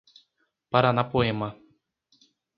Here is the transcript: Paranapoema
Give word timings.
Paranapoema 0.71 1.49